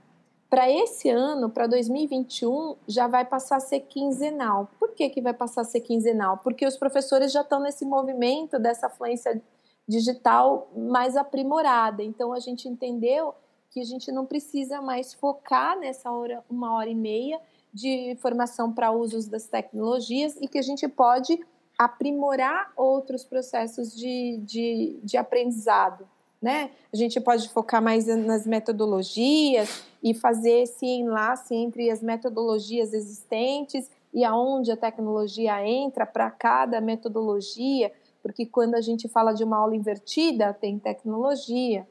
[0.49, 4.67] Para esse ano, para 2021, já vai passar a ser quinzenal.
[4.79, 6.39] Por que, que vai passar a ser quinzenal?
[6.39, 9.39] Porque os professores já estão nesse movimento dessa fluência
[9.87, 12.01] digital mais aprimorada.
[12.01, 13.35] Então, a gente entendeu
[13.77, 17.39] que a gente não precisa mais focar nessa hora, uma hora e meia
[17.71, 21.39] de formação para usos das tecnologias e que a gente pode
[21.77, 26.07] aprimorar outros processos de, de, de aprendizado.
[26.41, 26.71] Né?
[26.91, 33.91] A gente pode focar mais nas metodologias e fazer esse enlace entre as metodologias existentes
[34.11, 37.91] e aonde a tecnologia entra para cada metodologia,
[38.23, 41.87] porque quando a gente fala de uma aula invertida, tem tecnologia,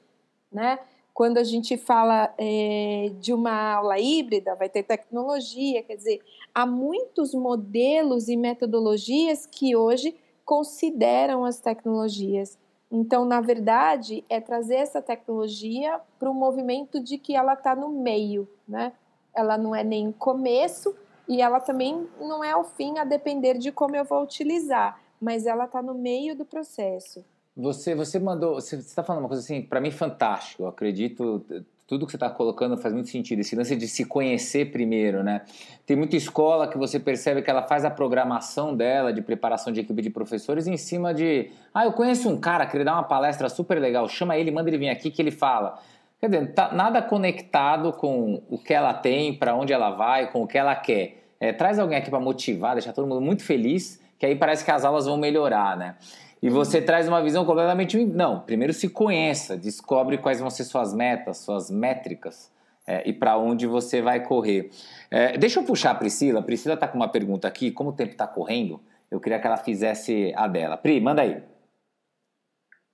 [0.51, 0.81] né?
[1.17, 6.21] Quando a gente fala é, de uma aula híbrida, vai ter tecnologia, quer dizer,
[6.55, 10.15] há muitos modelos e metodologias que hoje
[10.45, 12.59] consideram as tecnologias.
[12.93, 17.89] Então, na verdade, é trazer essa tecnologia para o movimento de que ela está no
[17.89, 18.93] meio, né?
[19.35, 20.95] Ela não é nem começo
[21.27, 25.47] e ela também não é o fim a depender de como eu vou utilizar, mas
[25.47, 27.25] ela está no meio do processo.
[27.57, 30.65] Você, você mandou, você está falando uma coisa assim, para mim fantástico.
[30.65, 31.43] Eu acredito,
[31.87, 33.41] tudo que você está colocando faz muito sentido.
[33.41, 35.41] Esse lance de se conhecer primeiro, né?
[35.87, 39.81] Tem muita escola que você percebe que ela faz a programação dela de preparação de
[39.81, 43.05] equipe de professores em cima de, ah, eu conheço um cara que ele dá uma
[43.05, 45.79] palestra super legal, chama ele, manda ele vir aqui que ele fala.
[46.21, 50.43] Quer dizer, tá nada conectado com o que ela tem, para onde ela vai, com
[50.43, 51.25] o que ela quer.
[51.39, 54.71] É, traz alguém aqui para motivar, deixar todo mundo muito feliz, que aí parece que
[54.71, 55.97] as aulas vão melhorar, né?
[56.43, 58.05] E você traz uma visão completamente.
[58.05, 62.53] Não, primeiro se conheça, descobre quais vão ser suas metas, suas métricas
[62.87, 64.71] é, e para onde você vai correr.
[65.11, 66.41] É, deixa eu puxar a Priscila.
[66.41, 67.71] A Priscila está com uma pergunta aqui.
[67.71, 68.81] Como o tempo está correndo,
[69.11, 70.77] eu queria que ela fizesse a dela.
[70.77, 71.43] Pri, manda aí.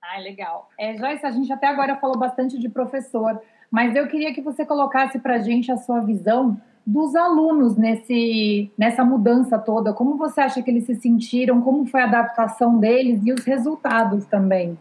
[0.01, 0.69] Ah, legal.
[0.77, 3.41] É, Joyce, a gente até agora falou bastante de professor,
[3.71, 8.71] mas eu queria que você colocasse para a gente a sua visão dos alunos nesse,
[8.77, 9.93] nessa mudança toda.
[9.93, 11.61] Como você acha que eles se sentiram?
[11.61, 14.77] Como foi a adaptação deles e os resultados também?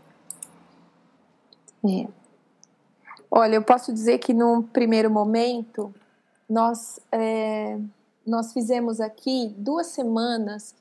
[1.85, 2.07] É.
[3.31, 5.95] Olha, eu posso dizer que num primeiro momento
[6.49, 7.79] nós é,
[8.27, 10.75] nós fizemos aqui duas semanas,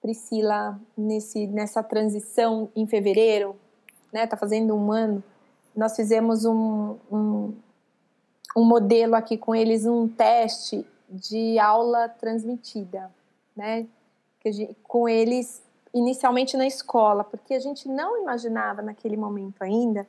[0.00, 3.56] Priscila, nesse nessa transição em fevereiro,
[4.12, 4.26] né?
[4.26, 5.22] Tá fazendo um ano.
[5.76, 7.52] Nós fizemos um, um
[8.56, 13.10] um modelo aqui com eles, um teste de aula transmitida,
[13.56, 13.86] né?
[14.44, 20.06] Gente, com eles inicialmente na escola, porque a gente não imaginava naquele momento ainda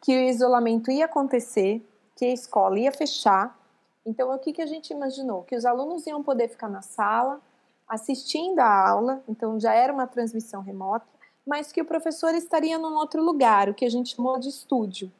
[0.00, 1.84] que o isolamento ia acontecer,
[2.16, 3.56] que a escola ia fechar.
[4.04, 5.42] Então, o que, que a gente imaginou?
[5.42, 7.40] Que os alunos iam poder ficar na sala
[7.88, 11.06] assistindo a aula, então já era uma transmissão remota,
[11.46, 15.12] mas que o professor estaria num outro lugar, o que a gente chamou de estúdio,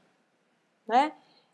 [0.86, 1.12] né?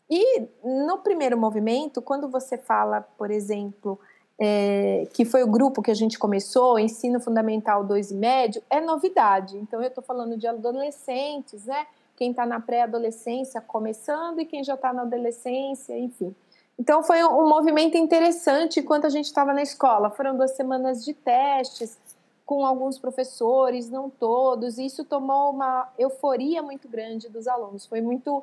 [0.09, 3.99] E no primeiro movimento, quando você fala, por exemplo,
[4.39, 8.79] é, que foi o grupo que a gente começou, ensino fundamental 2 e médio, é
[8.79, 9.57] novidade.
[9.57, 11.85] Então eu estou falando de adolescentes, né?
[12.15, 16.33] Quem está na pré-adolescência começando e quem já está na adolescência, enfim.
[16.77, 20.09] Então foi um movimento interessante enquanto a gente estava na escola.
[20.09, 21.97] Foram duas semanas de testes
[22.45, 27.85] com alguns professores, não todos, e isso tomou uma euforia muito grande dos alunos.
[27.85, 28.41] Foi muito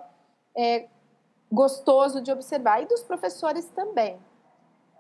[0.54, 0.86] é,
[1.50, 4.18] gostoso de observar e dos professores também.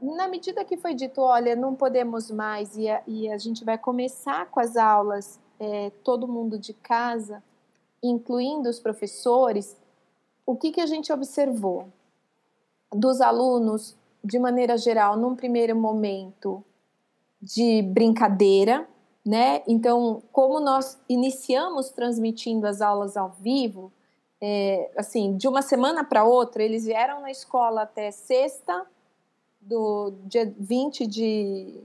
[0.00, 3.78] Na medida que foi dito, olha, não podemos mais e a, e a gente vai
[3.78, 7.42] começar com as aulas, é, todo mundo de casa,
[8.02, 9.76] incluindo os professores,
[10.44, 11.86] o que, que a gente observou?
[12.92, 16.62] Dos alunos, de maneira geral, num primeiro momento
[17.40, 18.88] de brincadeira,
[19.24, 19.62] né?
[19.66, 23.92] Então, como nós iniciamos transmitindo as aulas ao vivo,
[24.40, 28.86] é, assim, de uma semana para outra, eles vieram na escola até sexta,
[29.60, 31.82] do dia 20 de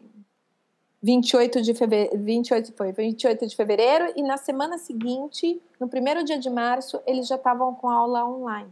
[1.01, 6.37] 28 de fevereiro, 28 foi, 28 de fevereiro, e na semana seguinte, no primeiro dia
[6.37, 8.71] de março, eles já estavam com aula online.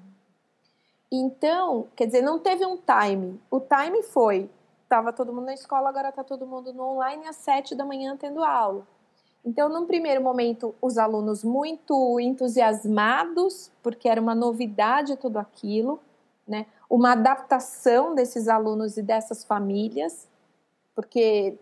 [1.12, 3.42] Então, quer dizer, não teve um time.
[3.50, 4.48] O time foi,
[4.84, 8.16] estava todo mundo na escola, agora está todo mundo no online às sete da manhã
[8.16, 8.86] tendo aula.
[9.44, 16.00] Então, num primeiro momento, os alunos muito entusiasmados, porque era uma novidade tudo aquilo,
[16.48, 16.66] né?
[16.90, 20.28] Uma adaptação desses alunos e dessas famílias,
[20.94, 21.58] porque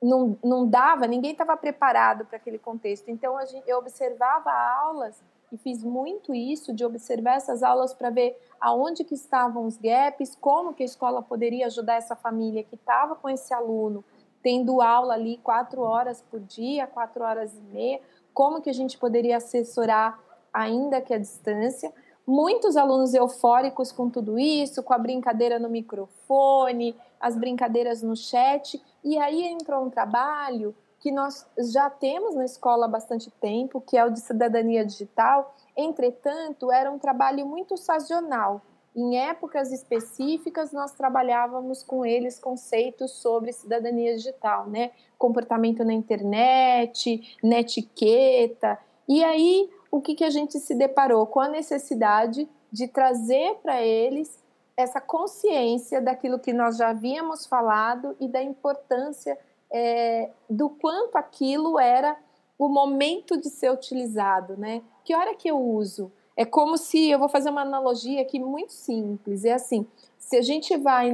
[0.00, 3.08] não, não dava, ninguém estava preparado para aquele contexto.
[3.08, 8.38] Então, gente, eu observava aulas e fiz muito isso de observar essas aulas para ver
[8.60, 13.14] aonde que estavam os gaps, como que a escola poderia ajudar essa família que estava
[13.14, 14.04] com esse aluno
[14.42, 18.00] tendo aula ali quatro horas por dia, quatro horas e meia,
[18.34, 20.18] como que a gente poderia assessorar
[20.52, 21.92] ainda que a distância.
[22.26, 28.80] Muitos alunos eufóricos com tudo isso, com a brincadeira no microfone, as brincadeiras no chat,
[29.02, 33.96] e aí entrou um trabalho que nós já temos na escola há bastante tempo, que
[33.98, 35.52] é o de cidadania digital.
[35.76, 38.62] Entretanto, era um trabalho muito sazonal.
[38.94, 44.90] Em épocas específicas, nós trabalhávamos com eles conceitos sobre cidadania digital, né?
[45.16, 48.78] Comportamento na internet, netiqueta.
[49.08, 51.26] E aí, o que, que a gente se deparou?
[51.26, 54.42] Com a necessidade de trazer para eles
[54.76, 59.38] essa consciência daquilo que nós já havíamos falado e da importância
[59.70, 62.16] é, do quanto aquilo era
[62.58, 64.82] o momento de ser utilizado, né?
[65.04, 66.12] Que hora que eu uso?
[66.36, 69.86] É como se, eu vou fazer uma analogia aqui muito simples, é assim,
[70.18, 71.12] se a gente vai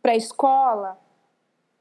[0.00, 0.98] para a escola,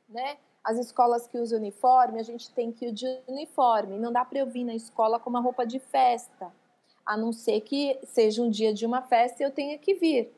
[0.09, 4.23] né, as escolas que usam uniforme, a gente tem que ir de uniforme, não dá
[4.23, 6.51] para eu vir na escola com uma roupa de festa,
[7.05, 10.33] a não ser que seja um dia de uma festa e eu tenha que vir.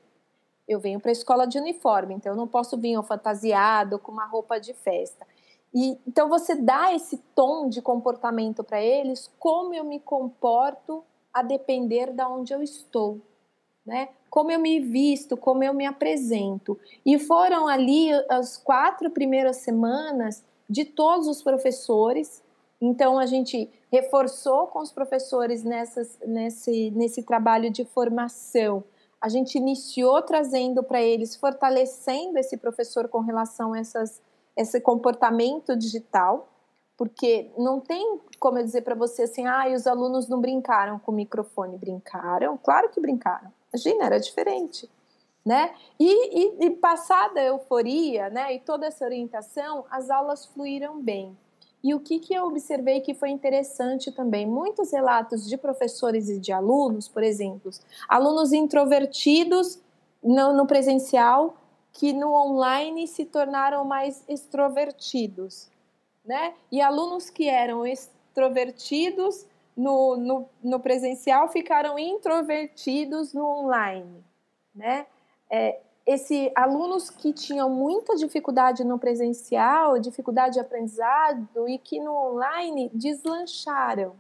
[0.68, 4.26] Eu venho para a escola de uniforme, então eu não posso vir fantasiado com uma
[4.26, 5.28] roupa de festa.
[5.72, 11.04] E, então você dá esse tom de comportamento para eles, como eu me comporto
[11.36, 13.20] a depender de onde eu estou,
[13.86, 14.08] né?
[14.30, 16.80] Como eu me visto, como eu me apresento.
[17.06, 22.42] E foram ali as quatro primeiras semanas de todos os professores.
[22.82, 28.84] Então a gente reforçou com os professores nessas, nesse, nesse trabalho de formação
[29.22, 34.22] A gente iniciou trazendo para eles, fortalecendo esse professor com relação a essas,
[34.56, 36.48] esse comportamento digital,
[36.98, 41.12] porque não tem como eu dizer para você assim, ah, os alunos não brincaram com
[41.12, 41.78] o microfone.
[41.78, 42.58] Brincaram?
[42.58, 43.52] Claro que brincaram.
[43.74, 44.90] Imagina, era diferente.
[45.46, 45.74] Né?
[46.00, 51.38] E, e, e passada a euforia né, e toda essa orientação, as aulas fluíram bem.
[51.84, 54.48] E o que, que eu observei que foi interessante também?
[54.48, 57.70] Muitos relatos de professores e de alunos, por exemplo,
[58.10, 59.80] alunos introvertidos
[60.24, 61.56] no, no presencial
[61.94, 65.70] que no online se tornaram mais extrovertidos,
[66.26, 66.54] né?
[66.72, 69.46] E alunos que eram extrovertidos
[69.76, 74.24] no, no, no presencial ficaram introvertidos no online,
[74.74, 75.06] né?
[75.50, 82.14] É, esse alunos que tinham muita dificuldade no presencial, dificuldade de aprendizado e que no
[82.14, 84.16] online deslancharam,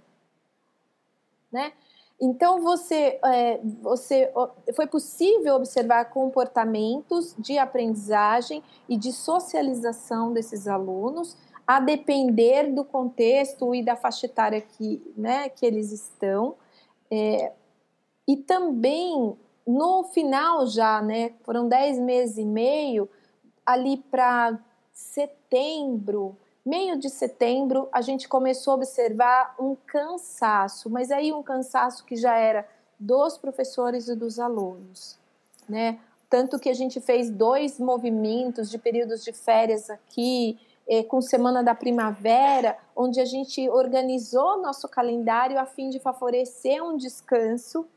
[1.52, 1.74] né?
[2.20, 4.32] Então você, é, você
[4.74, 11.38] foi possível observar comportamentos de aprendizagem e de socialização desses alunos,
[11.68, 16.56] a depender do contexto e da faixa etária que, né, que eles estão.
[17.10, 17.52] É,
[18.28, 19.36] e também
[19.66, 23.10] no final já, né, foram 10 meses e meio,
[23.66, 24.60] ali para
[24.94, 32.06] setembro, meio de setembro, a gente começou a observar um cansaço, mas aí um cansaço
[32.06, 32.68] que já era
[33.00, 35.18] dos professores e dos alunos,
[35.68, 36.00] né?
[36.30, 40.58] Tanto que a gente fez dois movimentos de períodos de férias aqui,
[40.88, 46.84] eh, com Semana da Primavera, onde a gente organizou nosso calendário a fim de favorecer
[46.84, 47.88] um descanso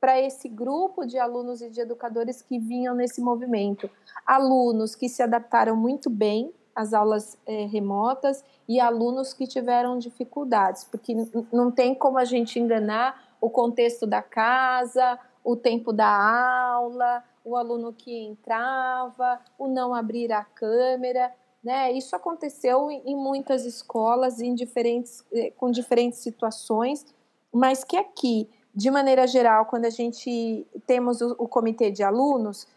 [0.00, 3.90] para esse grupo de alunos e de educadores que vinham nesse movimento.
[4.24, 10.84] Alunos que se adaptaram muito bem às aulas é, remotas e alunos que tiveram dificuldades,
[10.84, 11.16] porque
[11.52, 17.56] não tem como a gente enganar o contexto da casa, o tempo da aula, o
[17.56, 21.32] aluno que entrava, o não abrir a câmera.
[21.62, 21.92] Né?
[21.92, 27.04] Isso aconteceu em muitas escolas, em diferentes, eh, com diferentes situações,
[27.52, 32.68] mas que aqui de maneira geral, quando a gente temos o, o comitê de alunos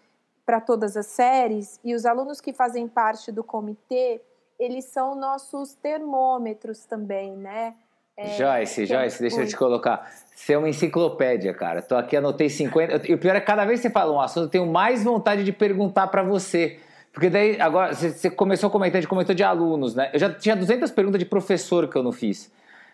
[0.43, 4.19] para todas as séries e os alunos que fazem parte do comitê,
[4.59, 7.75] eles são nossos termômetros também, né?
[8.17, 10.11] É, Joyce, Joyce, deixa eu te colocar.
[10.35, 11.81] Você é uma enciclopédia, cara.
[11.81, 13.09] Tô aqui, anotei 50.
[13.09, 15.03] E o pior é que cada vez que você fala um assunto, eu tenho mais
[15.03, 16.79] vontade de perguntar para você.
[17.13, 20.09] Porque daí, agora, você começou a comentar, a gente comentou de alunos, né?
[20.13, 22.51] Eu já tinha 200 perguntas de professor que eu não fiz.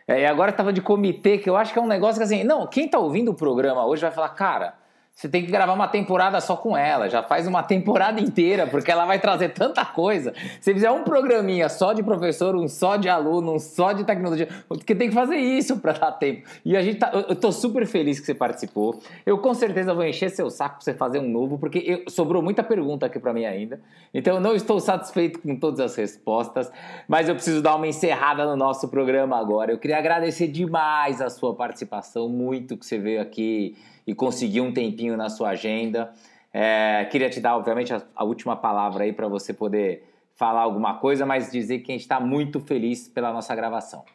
[0.07, 2.43] É, e agora estava de comitê, que eu acho que é um negócio que assim,
[2.43, 4.73] não, quem está ouvindo o programa hoje vai falar, cara,
[5.17, 8.91] você tem que gravar uma temporada só com ela, já faz uma temporada inteira, porque
[8.91, 10.31] ela vai trazer tanta coisa.
[10.61, 14.47] Se fizer um programinha só de professor, um só de aluno, um só de tecnologia,
[14.69, 16.47] porque tem que fazer isso para dar tempo.
[16.63, 18.99] E a gente tá, eu tô super feliz que você participou.
[19.25, 22.43] Eu com certeza vou encher seu saco para você fazer um novo, porque eu, sobrou
[22.43, 23.81] muita pergunta aqui para mim ainda.
[24.13, 26.71] Então eu não estou satisfeito com todas as respostas,
[27.07, 29.71] mas eu preciso dar uma encerrada no nosso programa agora.
[29.71, 33.75] Eu queria agradecer demais a sua participação, muito que você veio aqui
[34.07, 36.13] e conseguir um tempinho na sua agenda.
[36.53, 40.97] É, queria te dar, obviamente, a, a última palavra aí para você poder falar alguma
[40.99, 44.05] coisa, mas dizer que a gente está muito feliz pela nossa gravação.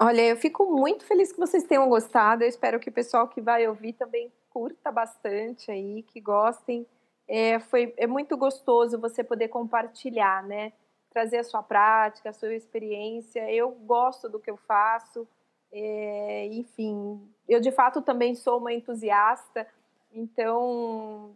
[0.00, 2.44] Olha, eu fico muito feliz que vocês tenham gostado.
[2.44, 6.86] Eu espero que o pessoal que vai ouvir também curta bastante aí, que gostem.
[7.26, 10.72] É, foi, é muito gostoso você poder compartilhar, né?
[11.10, 13.50] Trazer a sua prática, a sua experiência.
[13.50, 15.26] Eu gosto do que eu faço.
[15.72, 19.66] É, enfim, eu de fato também sou uma entusiasta,
[20.12, 21.30] então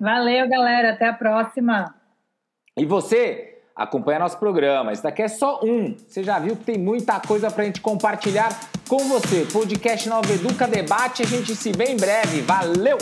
[0.00, 0.92] Valeu, galera.
[0.92, 1.94] Até a próxima.
[2.76, 4.92] E você, acompanha nosso programa.
[4.92, 5.96] Esse daqui é só um.
[5.96, 8.48] Você já viu que tem muita coisa pra gente compartilhar
[8.88, 9.46] com você.
[9.52, 11.22] Podcast Nova Educa Debate.
[11.22, 12.40] A gente se vê em breve.
[12.42, 12.98] Valeu!